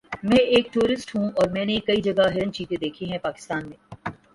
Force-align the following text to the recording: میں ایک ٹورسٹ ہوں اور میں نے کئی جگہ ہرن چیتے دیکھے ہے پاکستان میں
میں 0.23 0.37
ایک 0.37 0.71
ٹورسٹ 0.73 1.15
ہوں 1.15 1.29
اور 1.35 1.49
میں 1.49 1.65
نے 1.65 1.79
کئی 1.85 2.01
جگہ 2.01 2.27
ہرن 2.33 2.53
چیتے 2.53 2.75
دیکھے 2.75 3.05
ہے 3.05 3.17
پاکستان 3.19 3.69
میں 3.69 3.77